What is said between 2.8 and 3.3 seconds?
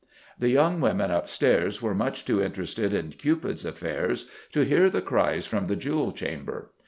in